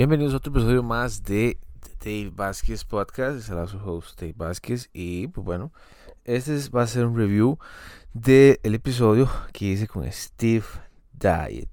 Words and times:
Bienvenidos 0.00 0.32
a 0.32 0.38
otro 0.38 0.50
episodio 0.50 0.82
más 0.82 1.24
de 1.24 1.58
Dave 2.02 2.32
Vázquez 2.34 2.86
Podcast. 2.86 3.50
El 3.50 3.68
su 3.68 3.76
host 3.76 4.18
Dave 4.18 4.32
Vázquez. 4.34 4.88
Y 4.94 5.26
pues 5.26 5.44
bueno, 5.44 5.74
este 6.24 6.56
va 6.70 6.84
a 6.84 6.86
ser 6.86 7.04
un 7.04 7.14
review 7.14 7.58
del 8.14 8.56
episodio 8.62 9.28
que 9.52 9.66
hice 9.66 9.86
con 9.86 10.10
Steve 10.10 10.64
Diet. 11.12 11.68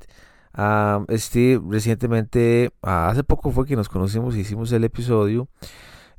Steve 1.11 1.61
recientemente, 1.69 2.73
ah, 2.81 3.07
hace 3.07 3.23
poco 3.23 3.51
fue 3.51 3.65
que 3.65 3.77
nos 3.77 3.87
conocimos 3.87 4.35
y 4.35 4.41
hicimos 4.41 4.73
el 4.73 4.83
episodio. 4.83 5.47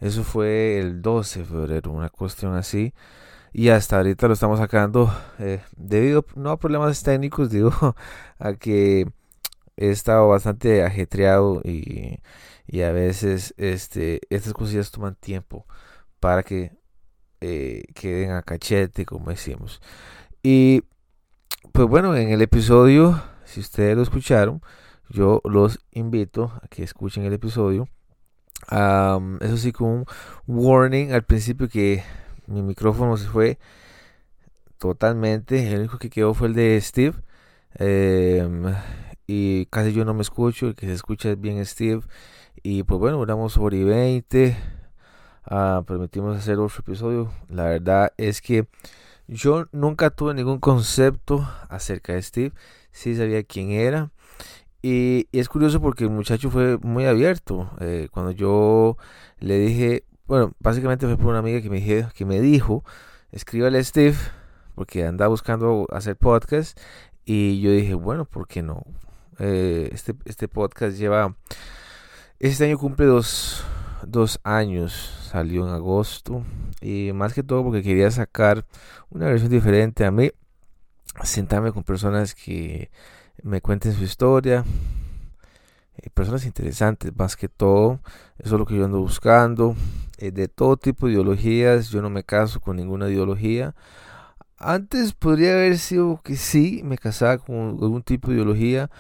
Eso 0.01 0.25
fue 0.25 0.79
el 0.79 1.03
12 1.03 1.41
de 1.41 1.45
febrero, 1.45 1.93
una 1.93 2.09
cuestión 2.09 2.55
así. 2.55 2.95
Y 3.53 3.69
hasta 3.69 3.99
ahorita 3.99 4.29
lo 4.29 4.33
estamos 4.33 4.61
sacando 4.61 5.15
eh, 5.39 5.61
debido 5.77 6.25
no 6.37 6.53
a 6.53 6.59
problemas 6.59 7.03
técnicos, 7.03 7.51
digo, 7.51 7.71
a 8.39 8.55
que 8.55 9.13
he 9.79 9.91
estado 9.91 10.29
bastante 10.29 10.83
ajetreado 10.83 11.63
y, 11.65 12.21
a 12.83 12.93
veces 12.93 13.55
este, 13.57 14.21
estas 14.29 14.53
cosillas 14.53 14.91
toman 14.91 15.15
tiempo 15.15 15.67
para 16.21 16.43
que 16.43 16.73
eh, 17.41 17.85
queden 17.95 18.33
a 18.33 18.43
cachete, 18.43 19.07
como 19.07 19.31
decimos. 19.31 19.81
Y 20.43 20.83
pues 21.73 21.89
bueno, 21.89 22.17
en 22.17 22.31
el 22.31 22.43
episodio, 22.43 23.23
si 23.45 23.61
ustedes 23.61 23.97
lo 23.97 24.03
escucharon, 24.03 24.61
yo 25.09 25.41
los 25.45 25.79
invito 25.93 26.53
a 26.63 26.69
que 26.69 26.83
escuchen 26.83 27.25
el 27.25 27.33
episodio. 27.33 27.89
eso 28.71 29.57
sí, 29.57 29.73
con 29.73 29.89
un 29.89 30.07
warning 30.47 31.13
al 31.13 31.25
principio 31.25 31.69
que 31.69 32.03
mi 32.47 32.63
micrófono 32.63 33.17
se 33.17 33.29
fue 33.29 33.59
totalmente. 34.79 35.73
El 35.73 35.81
único 35.81 35.99
que 35.99 36.11
quedó 36.11 36.35
fue 36.35 36.49
el 36.49 36.55
de 36.55 36.81
Steve. 36.81 37.15
Em, 37.75 38.65
y 39.29 39.67
casi 39.67 39.93
yo 39.93 40.07
no 40.07 40.15
me 40.15 40.23
escucho, 40.23 40.69
el 40.69 40.75
que 40.75 40.87
se 40.87 40.95
escucha 40.95 41.31
es 41.31 41.41
bien 41.41 41.65
Steve. 41.67 42.01
Y 42.63 42.83
pues 42.85 42.99
bueno, 42.99 43.19
duramos 43.19 43.53
sobre 43.53 43.85
20. 43.85 44.57
Ah, 45.45 45.83
permitimos 45.87 46.37
hacer 46.37 46.59
otro 46.59 46.81
episodio. 46.81 47.31
La 47.51 47.65
verdad 47.65 48.13
es 48.17 48.41
que 48.41 48.67
yo 49.29 49.67
nunca 49.73 50.09
tuve 50.11 50.33
ningún 50.33 50.61
concepto 50.61 51.47
acerca 51.69 52.15
de 52.15 52.23
Steve. 52.23 52.53
Sí 52.91 53.15
sabía 53.17 53.45
quién 53.45 53.71
era. 53.71 54.11
Y, 54.83 55.29
es 55.33 55.49
curioso 55.51 55.81
porque 55.81 56.05
el 56.05 56.11
muchacho 56.11 56.51
fue 56.51 56.79
muy 56.79 57.05
abierto. 57.05 57.71
Eh, 57.81 58.09
cuando 58.11 58.33
yo 58.33 58.97
le 59.41 59.59
dije, 59.59 60.05
bueno, 60.27 60.55
básicamente 60.59 61.07
fue 61.07 61.19
por 61.19 61.27
una 61.27 61.41
amiga 61.41 61.61
que 61.61 61.69
me, 61.69 61.77
dije, 61.77 62.09
que 62.15 62.25
me 62.25 62.41
dijo, 62.41 62.83
escríbale 63.31 63.79
a 63.79 63.85
Steve, 63.85 64.17
porque 64.75 65.05
anda 65.07 65.29
buscando 65.29 65.87
hacer 65.91 66.17
podcast. 66.17 66.79
Y 67.27 67.61
yo 67.61 67.71
dije, 67.73 67.95
bueno, 67.95 68.25
¿por 68.25 68.49
qué 68.49 68.63
no? 68.63 68.85
Eh, 69.39 69.91
este, 69.93 70.15
este 70.25 70.49
podcast 70.49 70.97
lleva, 70.97 71.37
este 72.41 72.65
año 72.65 72.77
cumple 72.77 73.07
dos, 73.07 73.65
dos 74.05 74.41
años, 74.43 74.93
salió 75.31 75.67
en 75.67 75.73
agosto 75.73 76.45
y 76.81 77.13
más 77.13 77.35
que 77.35 77.45
todo 77.45 77.63
porque 77.63 77.83
quería 77.83 78.11
sacar 78.11 78.65
una 79.11 79.27
versión 79.27 79.51
diferente 79.51 80.05
a 80.05 80.11
mí, 80.11 80.33
sentarme 81.23 81.71
con 81.71 81.85
personas 81.85 82.35
que 82.35 82.91
me 83.45 83.61
cuenten 83.61 83.93
su 83.93 84.03
historia, 84.03 84.65
eh, 85.99 86.11
personas 86.11 86.45
interesantes 86.45 87.13
más 87.17 87.37
que 87.37 87.49
todo, 87.49 88.01
eso 88.39 88.57
es 88.57 88.59
lo 88.59 88.67
que 88.67 88.77
yo 88.77 88.85
ando 88.85 88.99
buscando, 88.99 89.77
eh, 90.19 90.33
de 90.33 90.49
todo 90.49 90.77
tipo 90.77 91.07
de 91.07 91.13
ideologías, 91.13 91.91
yo 91.91 92.03
no 92.03 92.11
me 92.11 92.25
caso 92.25 92.61
con 92.61 92.77
ninguna 92.77 93.09
ideología, 93.09 93.77
antes 94.59 95.13
podría 95.13 95.53
haber 95.53 95.79
sido 95.79 96.21
que 96.25 96.35
sí, 96.35 96.83
me 96.85 96.99
casaba 96.99 97.39
con 97.39 97.79
algún 97.81 98.03
tipo 98.03 98.29
de 98.29 98.35
ideología, 98.35 98.91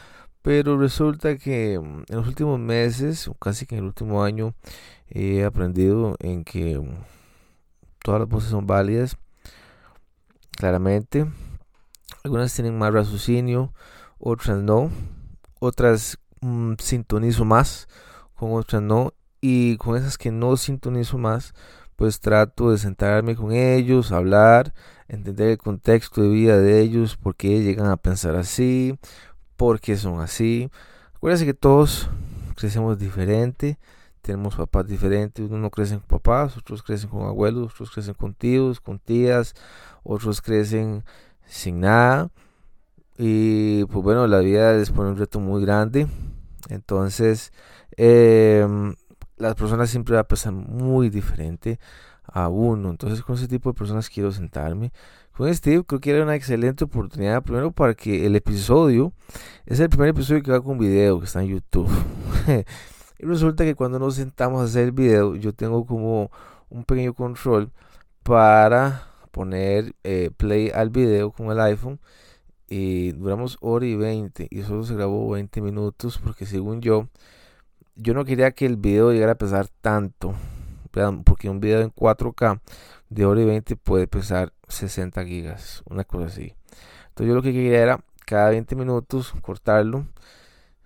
pero 0.43 0.79
resulta 0.79 1.37
que 1.37 1.79
mm, 1.79 2.05
en 2.09 2.17
los 2.17 2.29
últimos 2.29 2.59
meses, 2.59 3.31
casi 3.41 3.67
que 3.67 3.77
en 3.77 3.81
el 3.81 3.87
último 3.87 4.23
año, 4.23 4.55
he 5.11 5.45
aprendido 5.45 6.17
en 6.21 6.45
que 6.45 6.79
mm, 6.79 6.95
todas 8.03 8.21
las 8.21 8.29
voces 8.29 8.51
son 8.51 8.67
válidas. 8.67 9.17
Claramente. 10.53 11.27
Algunas 12.25 12.55
tienen 12.55 12.79
más 12.79 12.93
raciocinio, 12.93 13.73
otras 14.19 14.59
no. 14.59 14.91
Otras 15.61 16.19
mm, 16.41 16.75
sintonizo 16.79 17.45
más, 17.45 17.89
con 18.35 18.53
otras 18.53 18.83
no. 18.83 19.15
Y 19.41 19.77
con 19.77 19.97
esas 19.97 20.19
que 20.19 20.33
no 20.33 20.57
sintonizo 20.57 21.17
más, 21.17 21.55
pues 21.95 22.21
trato 22.21 22.71
de 22.71 22.79
sentarme 22.79 23.37
con 23.37 23.53
ellos, 23.53 24.13
hablar, 24.13 24.75
entender 25.07 25.51
el 25.51 25.59
contexto 25.59 26.23
de 26.23 26.29
vida 26.29 26.59
de 26.59 26.81
ellos, 26.81 27.17
por 27.17 27.37
qué 27.37 27.63
llegan 27.63 27.87
a 27.87 27.97
pensar 27.97 28.35
así, 28.37 28.99
porque 29.59 29.97
son 29.97 30.21
así. 30.21 30.71
Acuérdense 31.15 31.45
que 31.45 31.53
todos 31.53 32.09
crecemos 32.55 32.97
diferente, 32.97 33.77
tenemos 34.23 34.55
papás 34.55 34.87
diferentes, 34.87 35.51
unos 35.51 35.71
crecen 35.71 35.99
con 35.99 36.21
papás, 36.21 36.57
otros 36.57 36.83
crecen 36.83 37.11
con 37.11 37.27
abuelos, 37.27 37.73
otros 37.75 37.91
crecen 37.91 38.15
con 38.15 38.35
tíos, 38.35 38.81
con 38.81 39.01
tías, 39.01 39.55
otros 40.05 40.41
crecen 40.41 41.05
sin 41.45 41.81
nada. 41.81 42.31
Y 43.19 43.85
pues 43.87 44.03
bueno, 44.05 44.27
la 44.29 44.39
vida 44.39 44.73
les 44.75 44.91
pone 44.91 45.11
un 45.11 45.17
reto 45.17 45.41
muy 45.41 45.61
grande. 45.61 46.07
Entonces, 46.69 47.53
em, 47.97 48.95
las 49.39 49.57
personas 49.57 49.91
siempre 49.91 50.15
van 50.15 50.21
a 50.21 50.29
pensar 50.29 50.53
muy 50.53 51.11
diferente 51.11 51.81
a 52.25 52.49
uno. 52.49 52.91
Entonces, 52.91 53.23
con 53.23 53.35
ese 53.35 53.49
tipo 53.49 53.71
de 53.71 53.79
personas 53.79 54.09
quiero 54.09 54.31
sentarme 54.31 54.93
con 55.39 55.55
Steve 55.55 55.85
creo 55.85 56.01
que 56.01 56.11
era 56.11 56.25
una 56.25 56.35
excelente 56.35 56.83
oportunidad, 56.83 57.45
primero 57.45 57.71
para 57.71 57.95
que 57.95 58.27
el 58.27 58.35
episodio, 58.35 59.13
es 59.67 59.79
el 59.79 59.89
primer 59.89 60.09
episodio 60.09 60.43
que 60.43 60.51
va 60.51 60.61
con 60.61 60.79
video, 60.79 61.21
que 61.21 61.27
está 61.27 61.41
en 61.41 61.51
YouTube. 61.51 61.89
y 63.21 63.25
resulta 63.25 63.63
que 63.63 63.77
cuando 63.77 64.01
nos 64.01 64.17
sentamos 64.17 64.61
a 64.61 64.65
hacer 64.65 64.87
el 64.87 64.93
video, 64.93 65.37
yo 65.37 65.53
tengo 65.53 65.87
como 65.87 66.33
un 66.71 66.83
pequeño 66.83 67.15
control 67.15 67.71
para 68.25 69.13
poner 69.31 69.95
eh, 70.03 70.33
play 70.37 70.71
al 70.75 70.91
video 70.91 71.31
con 71.31 71.53
el 71.53 71.61
iPhone 71.61 72.01
y 72.67 73.13
duramos 73.13 73.59
hora 73.61 73.87
y 73.87 73.95
20 73.95 74.49
y 74.51 74.63
solo 74.63 74.83
se 74.83 74.97
grabó 74.97 75.31
20 75.31 75.61
minutos 75.61 76.19
porque 76.19 76.47
según 76.47 76.81
yo 76.81 77.09
yo 77.95 78.13
no 78.13 78.25
quería 78.25 78.51
que 78.51 78.67
el 78.67 78.77
video 78.77 79.13
llegara 79.13 79.33
a 79.33 79.39
pesar 79.39 79.69
tanto 79.81 80.35
porque 81.25 81.49
un 81.49 81.61
video 81.61 81.81
en 81.81 81.93
4K 81.93 82.61
de 83.11 83.25
hora 83.27 83.41
y 83.41 83.45
20 83.45 83.77
puede 83.77 84.07
pesar 84.07 84.53
60 84.69 85.25
gigas, 85.25 85.83
una 85.89 86.05
cosa 86.05 86.27
así. 86.27 86.55
Entonces 87.09 87.29
yo 87.29 87.35
lo 87.35 87.43
que 87.43 87.53
quería 87.53 87.83
era 87.83 88.05
cada 88.27 88.51
20 88.51 88.77
minutos 88.77 89.33
cortarlo 89.43 90.07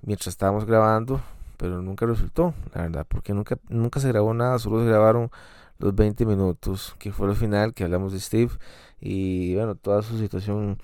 mientras 0.02 0.28
estábamos 0.28 0.64
grabando, 0.64 1.20
pero 1.56 1.82
nunca 1.82 2.06
resultó, 2.06 2.54
la 2.74 2.82
verdad, 2.82 3.06
porque 3.08 3.34
nunca, 3.34 3.58
nunca 3.68 4.00
se 4.00 4.08
grabó 4.08 4.34
nada, 4.34 4.58
solo 4.58 4.80
se 4.80 4.86
grabaron 4.88 5.30
los 5.78 5.94
20 5.94 6.26
minutos, 6.26 6.94
que 6.98 7.12
fue 7.12 7.28
el 7.28 7.36
final, 7.36 7.74
que 7.74 7.84
hablamos 7.84 8.12
de 8.12 8.20
Steve 8.20 8.52
y 9.00 9.54
bueno, 9.56 9.74
toda 9.74 10.02
su 10.02 10.18
situación 10.18 10.78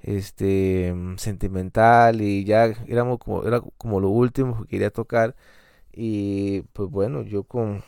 este 0.00 0.94
sentimental 1.16 2.20
y 2.20 2.44
ya 2.44 2.66
éramos 2.86 3.18
como 3.18 3.44
era 3.44 3.60
como 3.78 4.00
lo 4.00 4.10
último 4.10 4.62
que 4.62 4.68
quería 4.68 4.90
tocar 4.90 5.34
y 5.92 6.62
pues 6.72 6.90
bueno, 6.90 7.22
yo 7.22 7.44
con 7.44 7.82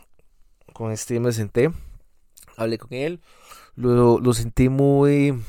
con 0.73 0.97
Steve 0.97 1.21
me 1.21 1.33
senté 1.33 1.71
hablé 2.57 2.79
con 2.79 2.93
él, 2.93 3.21
lo, 3.75 4.19
lo 4.19 4.33
sentí 4.35 4.69
muy, 4.69 5.43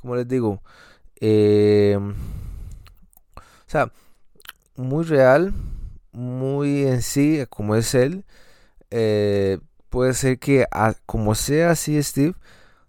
como 0.00 0.16
les 0.16 0.28
digo, 0.28 0.62
eh, 1.20 1.98
o 3.36 3.42
sea, 3.66 3.92
muy 4.76 5.04
real, 5.04 5.52
muy 6.12 6.84
en 6.84 7.02
sí, 7.02 7.44
como 7.48 7.76
es 7.76 7.94
él. 7.94 8.24
Eh, 8.90 9.58
puede 9.88 10.14
ser 10.14 10.38
que 10.38 10.66
como 11.06 11.34
sea 11.34 11.70
así 11.70 12.02
Steve, 12.02 12.34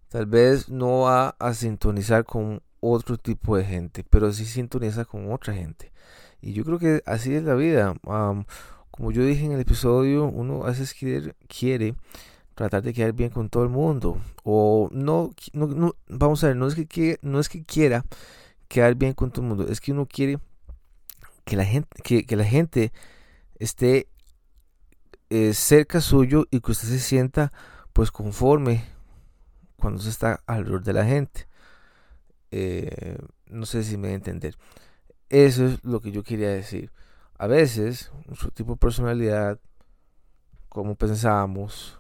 tal 0.09 0.25
vez 0.25 0.69
no 0.69 1.01
va 1.01 1.35
a 1.39 1.53
sintonizar 1.53 2.25
con 2.25 2.61
otro 2.79 3.17
tipo 3.17 3.57
de 3.57 3.65
gente, 3.65 4.03
pero 4.09 4.31
sí 4.33 4.45
sintoniza 4.45 5.05
con 5.05 5.31
otra 5.31 5.53
gente. 5.53 5.91
Y 6.41 6.53
yo 6.53 6.65
creo 6.65 6.79
que 6.79 7.01
así 7.05 7.33
es 7.35 7.43
la 7.43 7.55
vida. 7.55 7.95
como 8.91 9.11
yo 9.11 9.23
dije 9.25 9.45
en 9.45 9.53
el 9.53 9.61
episodio, 9.61 10.25
uno 10.25 10.63
a 10.65 10.67
veces 10.67 10.93
quiere 11.47 11.95
tratar 12.55 12.83
de 12.83 12.93
quedar 12.93 13.13
bien 13.13 13.29
con 13.29 13.49
todo 13.49 13.63
el 13.63 13.69
mundo. 13.69 14.21
O 14.43 14.89
no, 14.91 15.31
no, 15.53 15.95
vamos 16.07 16.43
a 16.43 16.47
ver, 16.47 16.55
no 16.55 16.67
es 16.67 16.75
que, 16.75 17.19
no 17.21 17.39
es 17.39 17.49
que 17.49 17.63
quiera 17.63 18.05
quedar 18.67 18.95
bien 18.95 19.13
con 19.13 19.31
todo 19.31 19.41
el 19.41 19.47
mundo, 19.49 19.67
es 19.67 19.79
que 19.79 19.91
uno 19.91 20.07
quiere 20.07 20.39
que 21.45 21.55
la 21.55 21.65
gente, 21.65 21.89
que, 22.01 22.35
la 22.35 22.45
gente 22.45 22.91
esté 23.59 24.07
eh, 25.29 25.53
cerca 25.53 26.01
suyo 26.01 26.45
y 26.51 26.61
que 26.61 26.71
usted 26.71 26.87
se 26.87 26.99
sienta 26.99 27.51
pues 27.91 28.11
conforme 28.11 28.85
cuando 29.77 30.01
se 30.01 30.09
está 30.09 30.41
alrededor 30.47 30.83
de 30.83 30.93
la 30.93 31.05
gente. 31.05 31.47
Eh, 32.51 33.17
no 33.47 33.65
sé 33.65 33.83
si 33.83 33.97
me 33.97 34.07
voy 34.07 34.13
a 34.13 34.15
entender. 34.15 34.55
Eso 35.29 35.65
es 35.65 35.83
lo 35.83 35.99
que 35.99 36.11
yo 36.11 36.23
quería 36.23 36.49
decir. 36.49 36.91
A 37.37 37.47
veces, 37.47 38.11
nuestro 38.27 38.51
tipo 38.51 38.73
de 38.73 38.77
personalidad, 38.77 39.59
como 40.69 40.95
pensamos, 40.95 41.99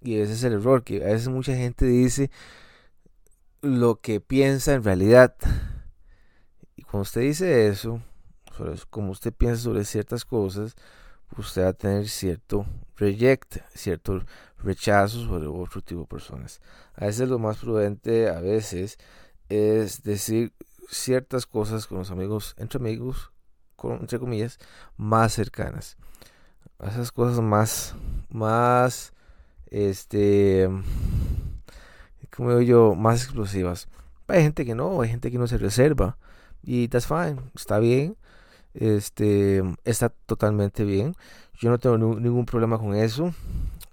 y 0.00 0.18
ese 0.18 0.34
es 0.34 0.44
el 0.44 0.54
error, 0.54 0.84
que 0.84 1.02
a 1.02 1.08
veces 1.08 1.28
mucha 1.28 1.54
gente 1.54 1.86
dice 1.86 2.30
lo 3.62 4.00
que 4.00 4.20
piensa 4.20 4.74
en 4.74 4.84
realidad. 4.84 5.36
Y 6.76 6.82
cuando 6.82 7.02
usted 7.02 7.22
dice 7.22 7.68
eso, 7.68 8.02
como 8.90 9.12
usted 9.12 9.32
piensa 9.32 9.62
sobre 9.62 9.84
ciertas 9.84 10.24
cosas, 10.24 10.76
usted 11.36 11.64
va 11.64 11.68
a 11.68 11.72
tener 11.72 12.08
cierto 12.08 12.66
reject, 12.96 13.56
cierto 13.74 14.24
rechazo 14.58 15.24
sobre 15.24 15.46
otro 15.46 15.82
tipo 15.82 16.02
de 16.02 16.06
personas. 16.06 16.60
A 16.94 17.06
veces 17.06 17.28
lo 17.28 17.38
más 17.38 17.58
prudente 17.58 18.28
a 18.28 18.40
veces 18.40 18.98
es 19.48 20.02
decir 20.02 20.52
ciertas 20.88 21.46
cosas 21.46 21.86
con 21.86 21.98
los 21.98 22.10
amigos, 22.10 22.54
entre 22.58 22.78
amigos, 22.78 23.32
entre 23.82 24.18
comillas, 24.18 24.58
más 24.96 25.32
cercanas. 25.34 25.96
Esas 26.80 27.12
cosas 27.12 27.40
más, 27.40 27.94
más, 28.28 29.12
este, 29.70 30.68
como 32.34 32.50
digo 32.50 32.62
yo, 32.62 32.94
más 32.94 33.24
explosivas. 33.24 33.88
Hay 34.28 34.42
gente 34.42 34.64
que 34.64 34.74
no, 34.74 35.00
hay 35.00 35.08
gente 35.08 35.30
que 35.30 35.38
no 35.38 35.46
se 35.46 35.58
reserva. 35.58 36.18
Y 36.62 36.88
that's 36.88 37.06
fine, 37.06 37.36
está 37.54 37.78
bien. 37.78 38.16
Este, 38.74 39.62
está 39.84 40.10
totalmente 40.10 40.84
bien. 40.84 41.14
Yo 41.54 41.70
no 41.70 41.78
tengo 41.78 41.96
ningún 41.96 42.44
problema 42.44 42.78
con 42.78 42.94
eso. 42.94 43.32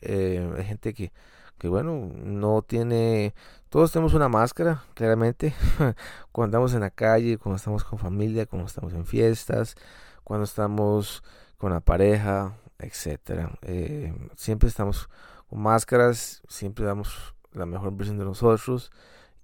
Eh, 0.02 0.52
hay 0.58 0.66
gente 0.66 0.94
que, 0.94 1.12
que, 1.58 1.68
bueno, 1.68 2.12
no 2.24 2.62
tiene... 2.62 3.34
Todos 3.70 3.92
tenemos 3.92 4.14
una 4.14 4.28
máscara, 4.28 4.84
claramente. 4.94 5.54
cuando 6.32 6.58
andamos 6.58 6.74
en 6.74 6.82
la 6.82 6.90
calle, 6.90 7.38
cuando 7.38 7.58
estamos 7.58 7.84
con 7.84 7.98
familia, 8.00 8.46
cuando 8.46 8.68
estamos 8.68 8.94
en 8.94 9.06
fiestas, 9.06 9.76
cuando 10.24 10.44
estamos 10.44 11.24
con 11.58 11.72
la 11.72 11.80
pareja, 11.80 12.54
etcétera. 12.80 13.58
Eh, 13.62 14.14
siempre 14.36 14.70
estamos 14.70 15.10
máscaras, 15.54 16.42
siempre 16.48 16.86
damos 16.86 17.34
la 17.54 17.66
mejor 17.66 17.96
versión 17.96 18.18
de 18.18 18.26
nosotros. 18.26 18.92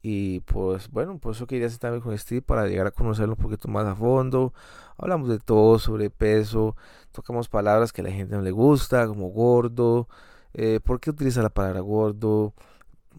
Y 0.02 0.40
pues 0.42 0.90
bueno, 0.90 1.18
por 1.20 1.34
eso 1.36 1.46
quería 1.46 1.70
sentarme 1.70 2.00
con 2.00 2.18
Steve 2.18 2.42
para 2.42 2.68
llegar 2.68 2.88
a 2.88 2.92
conocerlo 2.92 3.34
un 3.34 3.44
poquito 3.44 3.68
más 3.68 3.86
a 3.86 3.96
fondo. 3.96 4.54
Hablamos 4.98 5.30
de 5.30 5.40
todo, 5.40 5.80
sobre 5.80 6.10
peso, 6.10 6.76
tocamos 7.12 7.50
palabras 7.50 7.92
que 7.92 8.02
a 8.02 8.06
la 8.06 8.12
gente 8.12 8.36
no 8.36 8.42
le 8.42 8.52
gusta, 8.52 9.08
como 9.08 9.28
gordo, 9.30 10.08
eh, 10.54 10.80
por 10.84 11.00
qué 11.00 11.10
utiliza 11.10 11.42
la 11.42 11.50
palabra 11.50 11.82
gordo, 11.82 12.54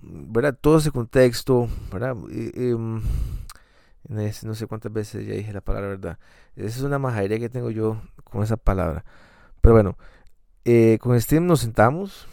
¿verdad? 0.03 0.57
Todo 0.61 0.79
ese 0.79 0.91
contexto, 0.91 1.69
¿verdad? 1.93 2.15
Mm, 2.17 3.01
no 4.09 4.55
sé 4.55 4.67
cuántas 4.67 4.93
veces 4.93 5.27
ya 5.27 5.35
dije 5.35 5.53
la 5.53 5.61
palabra 5.61 5.89
verdad. 5.89 6.19
Esa 6.57 6.79
es 6.79 6.83
una 6.83 6.99
majadería 6.99 7.39
que 7.39 7.49
tengo 7.49 7.71
yo 7.71 8.01
con 8.25 8.43
esa 8.43 8.57
palabra. 8.57 9.05
Pero 9.61 9.75
bueno, 9.75 9.97
eh, 10.65 10.99
con 11.01 11.21
Steve 11.21 11.41
nos 11.41 11.61
sentamos, 11.61 12.27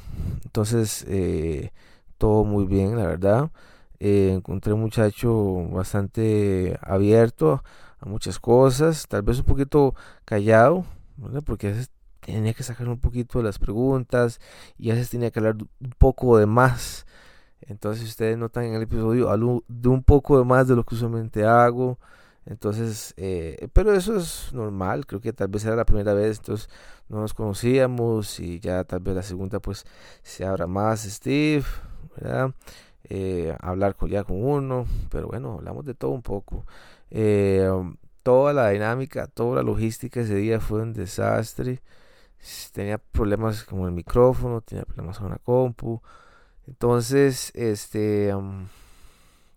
entonces 0.46 1.06
eh, 1.08 1.72
todo 2.18 2.44
muy 2.44 2.66
bien, 2.66 2.98
la 2.98 3.08
verdad. 3.08 3.52
Eh, 4.00 4.32
encontré 4.34 4.74
un 4.74 4.82
muchacho 4.82 5.68
bastante 5.70 6.78
abierto 6.82 7.64
a 8.00 8.06
muchas 8.08 8.40
cosas, 8.40 9.08
tal 9.08 9.24
vez 9.24 9.40
un 9.40 9.46
poquito 9.46 9.96
callado, 10.26 10.86
porque 11.46 11.68
a 11.68 11.72
veces 11.72 11.92
tenía 12.22 12.54
que 12.54 12.64
sacar 12.64 12.88
un 12.90 13.00
poquito 13.00 13.40
de 13.40 13.46
las 13.46 13.60
preguntas 13.60 14.40
y 14.78 14.92
a 14.92 14.94
veces 14.94 15.10
tenía 15.10 15.32
que 15.32 15.40
hablar 15.40 15.56
un 15.56 15.94
poco 15.98 16.38
de 16.38 16.46
más. 16.46 17.06
Entonces, 17.62 18.08
ustedes 18.08 18.38
notan 18.38 18.66
en 18.66 18.76
el 18.76 18.84
episodio, 18.84 19.30
hablo 19.30 19.64
de 19.68 19.90
un 19.90 20.04
poco 20.04 20.38
de 20.38 20.46
más 20.46 20.68
de 20.68 20.76
lo 20.76 20.84
que 20.84 20.96
usualmente 20.96 21.46
hago. 21.46 22.00
Entonces, 22.48 23.14
eh, 23.18 23.68
pero 23.74 23.94
eso 23.94 24.16
es 24.16 24.54
normal, 24.54 25.06
creo 25.06 25.20
que 25.20 25.34
tal 25.34 25.50
vez 25.50 25.66
era 25.66 25.76
la 25.76 25.86
primera 25.86 26.14
vez, 26.14 26.38
entonces 26.38 26.70
no 27.10 27.20
nos 27.20 27.34
conocíamos 27.34 28.40
y 28.40 28.60
ya 28.62 28.86
tal 28.86 29.02
vez 29.02 29.16
la 29.16 29.24
segunda 29.24 29.60
pues 29.60 29.86
se 30.24 30.46
abra 30.46 30.66
más 30.66 31.02
Steve, 31.04 31.66
¿verdad? 32.16 32.54
Eh, 33.10 33.56
hablar 33.60 33.96
con, 33.96 34.10
ya 34.10 34.24
con 34.24 34.42
uno, 34.44 34.86
pero 35.10 35.28
bueno, 35.28 35.56
hablamos 35.56 35.86
de 35.86 35.94
todo 35.94 36.12
un 36.12 36.22
poco. 36.22 36.66
Eh, 37.12 37.70
toda 38.24 38.54
la 38.54 38.70
dinámica, 38.70 39.28
toda 39.28 39.58
la 39.58 39.64
logística 39.64 40.22
ese 40.22 40.36
día 40.36 40.60
fue 40.60 40.82
un 40.82 40.94
desastre. 40.94 41.82
Tenía 42.74 42.98
problemas 42.98 43.64
con 43.64 43.82
el 43.86 43.92
micrófono, 43.92 44.62
tenía 44.62 44.86
problemas 44.86 45.20
con 45.20 45.32
la 45.32 45.38
compu. 45.38 46.02
Entonces, 46.68 47.52
este, 47.56 48.32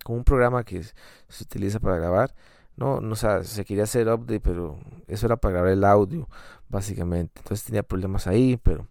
con 0.03 0.15
un 0.17 0.23
programa 0.23 0.63
que 0.63 0.83
se 0.83 1.43
utiliza 1.43 1.79
para 1.79 1.97
grabar, 1.97 2.33
no, 2.81 2.99
no 2.99 3.13
o 3.13 3.43
se 3.43 3.63
quería 3.65 3.83
hacer 3.83 4.07
update, 4.09 4.39
pero 4.39 4.79
eso 5.07 5.27
era 5.27 5.37
para 5.37 5.53
grabar 5.53 5.71
el 5.71 5.83
audio, 5.83 6.27
básicamente. 6.67 7.41
Entonces 7.41 7.65
tenía 7.65 7.83
problemas 7.83 8.25
ahí, 8.25 8.57
pero 8.57 8.87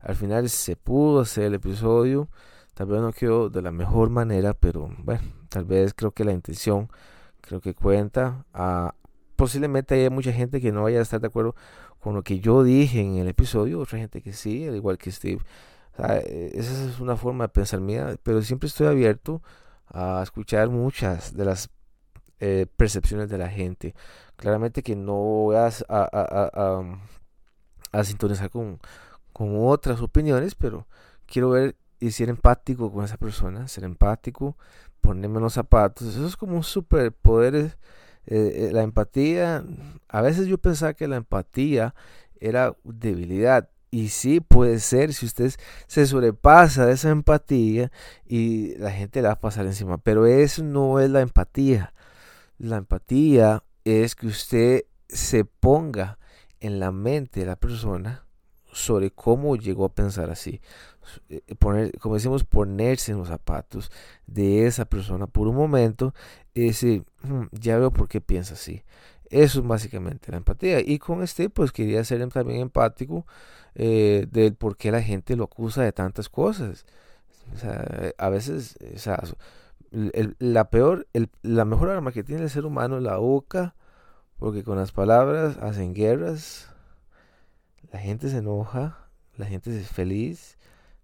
al 0.00 0.14
final 0.14 0.48
se 0.48 0.76
pudo 0.76 1.20
hacer 1.20 1.44
el 1.44 1.54
episodio. 1.54 2.28
Tal 2.74 2.86
vez 2.86 3.00
no 3.00 3.12
quedó 3.12 3.50
de 3.50 3.60
la 3.62 3.72
mejor 3.72 4.10
manera, 4.10 4.54
pero 4.54 4.90
bueno, 4.98 5.22
tal 5.48 5.64
vez 5.64 5.92
creo 5.94 6.12
que 6.12 6.24
la 6.24 6.32
intención 6.32 6.88
creo 7.40 7.60
que 7.60 7.74
cuenta. 7.74 8.46
Ah, 8.54 8.94
posiblemente 9.36 9.96
haya 9.96 10.10
mucha 10.10 10.32
gente 10.32 10.60
que 10.60 10.70
no 10.72 10.84
vaya 10.84 11.00
a 11.00 11.02
estar 11.02 11.20
de 11.20 11.26
acuerdo 11.26 11.56
con 11.98 12.14
lo 12.14 12.22
que 12.22 12.38
yo 12.40 12.62
dije 12.62 13.00
en 13.00 13.16
el 13.16 13.28
episodio, 13.28 13.80
otra 13.80 13.98
gente 13.98 14.22
que 14.22 14.32
sí, 14.32 14.66
al 14.66 14.76
igual 14.76 14.98
que 14.98 15.10
Steve. 15.10 15.42
E, 15.98 16.52
esa 16.54 16.88
es 16.88 17.00
una 17.00 17.16
forma 17.16 17.44
de 17.44 17.48
pensar 17.48 17.80
mía, 17.80 18.16
pero 18.22 18.42
siempre 18.42 18.68
estoy 18.68 18.86
abierto 18.86 19.42
a 19.88 20.20
escuchar 20.22 20.68
muchas 20.70 21.36
de 21.36 21.44
las 21.44 21.70
eh, 22.44 22.66
percepciones 22.76 23.30
de 23.30 23.38
la 23.38 23.48
gente. 23.48 23.94
Claramente 24.34 24.82
que 24.82 24.96
no 24.96 25.14
voy 25.14 25.54
a, 25.54 25.70
a, 27.92 28.04
sintonizar 28.04 28.50
con, 28.50 28.80
con 29.32 29.54
otras 29.64 30.00
opiniones, 30.00 30.56
pero 30.56 30.88
quiero 31.26 31.50
ver 31.50 31.76
y 32.00 32.10
ser 32.10 32.28
empático 32.30 32.92
con 32.92 33.04
esa 33.04 33.16
persona, 33.16 33.68
ser 33.68 33.84
empático, 33.84 34.56
ponerme 35.00 35.38
los 35.38 35.52
zapatos. 35.52 36.08
Eso 36.08 36.26
es 36.26 36.36
como 36.36 36.56
un 36.56 36.64
superpoder. 36.64 37.78
Eh, 38.26 38.70
eh, 38.70 38.70
la 38.72 38.82
empatía, 38.82 39.64
a 40.08 40.20
veces 40.20 40.48
yo 40.48 40.58
pensaba 40.58 40.94
que 40.94 41.06
la 41.06 41.16
empatía 41.16 41.94
era 42.40 42.76
debilidad. 42.82 43.70
Y 43.92 44.08
sí 44.08 44.40
puede 44.40 44.80
ser 44.80 45.12
si 45.14 45.26
usted 45.26 45.52
se 45.86 46.06
sobrepasa 46.06 46.86
de 46.86 46.94
esa 46.94 47.10
empatía 47.10 47.92
y 48.26 48.74
la 48.78 48.90
gente 48.90 49.22
la 49.22 49.28
va 49.28 49.34
a 49.34 49.40
pasar 49.40 49.66
encima. 49.66 49.98
Pero 49.98 50.26
eso 50.26 50.64
no 50.64 50.98
es 50.98 51.08
la 51.08 51.20
empatía. 51.20 51.92
La 52.62 52.76
empatía 52.76 53.64
es 53.82 54.14
que 54.14 54.28
usted 54.28 54.84
se 55.08 55.44
ponga 55.44 56.20
en 56.60 56.78
la 56.78 56.92
mente 56.92 57.40
de 57.40 57.46
la 57.46 57.56
persona 57.56 58.24
sobre 58.70 59.10
cómo 59.10 59.56
llegó 59.56 59.84
a 59.84 59.92
pensar 59.92 60.30
así. 60.30 60.60
Eh, 61.28 61.42
poner, 61.58 61.98
como 61.98 62.14
decimos, 62.14 62.44
ponerse 62.44 63.10
en 63.10 63.18
los 63.18 63.26
zapatos 63.26 63.90
de 64.28 64.68
esa 64.68 64.84
persona 64.84 65.26
por 65.26 65.48
un 65.48 65.56
momento 65.56 66.14
y 66.54 66.66
decir, 66.66 67.04
hmm, 67.24 67.46
ya 67.50 67.78
veo 67.78 67.90
por 67.90 68.06
qué 68.06 68.20
piensa 68.20 68.54
así. 68.54 68.84
Eso 69.28 69.58
es 69.58 69.66
básicamente 69.66 70.30
la 70.30 70.36
empatía. 70.36 70.78
Y 70.78 71.00
con 71.00 71.24
este, 71.24 71.50
pues 71.50 71.72
quería 71.72 72.04
ser 72.04 72.24
también 72.28 72.60
empático 72.60 73.26
eh, 73.74 74.28
del 74.30 74.54
por 74.54 74.76
qué 74.76 74.92
la 74.92 75.02
gente 75.02 75.34
lo 75.34 75.44
acusa 75.44 75.82
de 75.82 75.90
tantas 75.90 76.28
cosas. 76.28 76.86
A 78.18 78.28
veces, 78.28 78.78
o 78.94 78.98
sea, 78.98 79.20
la 79.92 80.70
peor, 80.70 81.06
la 81.42 81.64
mejor 81.64 81.90
arma 81.90 82.12
que 82.12 82.24
tiene 82.24 82.42
el 82.42 82.50
ser 82.50 82.64
humano 82.64 82.96
es 82.96 83.02
la 83.02 83.18
boca, 83.18 83.74
porque 84.38 84.64
con 84.64 84.78
las 84.78 84.92
palabras 84.92 85.58
hacen 85.58 85.94
guerras, 85.94 86.68
la 87.92 87.98
gente 87.98 88.30
se 88.30 88.38
enoja, 88.38 89.08
la 89.36 89.46
gente 89.46 89.78
es 89.78 89.88
feliz, 89.88 90.58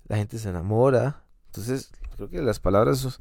la 0.07 0.17
gente 0.17 0.39
se 0.39 0.49
enamora. 0.49 1.23
Entonces, 1.47 1.93
creo 2.17 2.29
que 2.29 2.41
las 2.43 2.61
palabras 2.61 3.21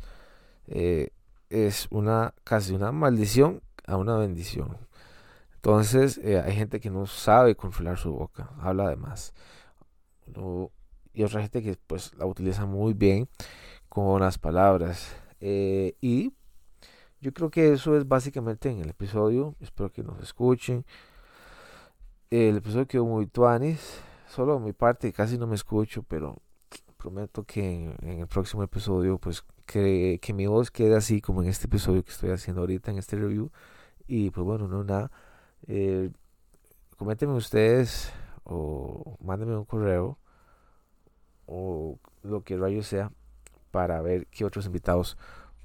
eh, 0.67 1.09
es 1.49 1.87
una 1.91 2.33
casi 2.43 2.73
una 2.73 2.91
maldición 2.91 3.61
a 3.85 3.97
una 3.97 4.17
bendición. 4.17 4.77
Entonces, 5.55 6.19
eh, 6.23 6.39
hay 6.39 6.55
gente 6.55 6.79
que 6.79 6.89
no 6.89 7.07
sabe 7.07 7.55
controlar 7.55 7.97
su 7.97 8.13
boca, 8.13 8.51
habla 8.61 8.89
de 8.89 8.95
más. 8.95 9.33
y 11.13 11.23
otra 11.23 11.41
gente 11.41 11.61
que 11.61 11.77
pues 11.87 12.13
la 12.15 12.25
utiliza 12.25 12.65
muy 12.65 12.93
bien 12.93 13.27
con 13.89 14.21
las 14.21 14.37
palabras. 14.37 15.15
Eh, 15.39 15.95
y 16.01 16.33
yo 17.21 17.33
creo 17.33 17.49
que 17.49 17.73
eso 17.73 17.97
es 17.97 18.07
básicamente 18.07 18.69
en 18.69 18.79
el 18.79 18.89
episodio. 18.89 19.55
Espero 19.59 19.91
que 19.91 20.03
nos 20.03 20.21
escuchen. 20.21 20.85
El 22.29 22.57
episodio 22.57 22.87
quedó 22.87 23.05
muy 23.05 23.27
tuanis. 23.27 24.01
Solo 24.29 24.59
mi 24.59 24.73
parte 24.73 25.11
casi 25.13 25.37
no 25.37 25.47
me 25.47 25.55
escucho, 25.55 26.03
pero 26.03 26.41
prometo 26.97 27.43
que 27.43 27.95
en, 28.01 28.19
el 28.19 28.27
próximo 28.27 28.63
episodio, 28.63 29.17
pues 29.17 29.43
que, 29.65 30.19
que, 30.21 30.33
mi 30.33 30.47
voz 30.47 30.71
quede 30.71 30.95
así 30.95 31.21
como 31.21 31.41
en 31.43 31.49
este 31.49 31.67
episodio 31.67 32.03
que 32.03 32.11
estoy 32.11 32.31
haciendo 32.31 32.61
ahorita 32.61 32.91
en 32.91 32.97
este 32.97 33.15
review. 33.17 33.51
Y 34.07 34.31
pues 34.31 34.45
bueno, 34.45 34.67
no 34.67 34.83
nada. 34.83 35.11
Eh, 35.67 36.11
coméntenme 36.97 37.35
ustedes 37.35 38.11
o 38.43 39.17
mándenme 39.21 39.57
un 39.57 39.65
correo 39.65 40.17
o 41.45 41.99
lo 42.23 42.43
que 42.43 42.57
rayo 42.57 42.83
sea 42.83 43.11
para 43.71 44.01
ver 44.01 44.27
qué 44.27 44.45
otros 44.45 44.65
invitados 44.65 45.17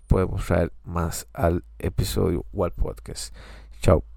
podemos 0.06 0.44
traer 0.46 0.72
más 0.84 1.26
al 1.32 1.64
episodio 1.78 2.44
o 2.52 2.64
al 2.64 2.72
podcast. 2.72 3.34
Chao. 3.80 4.11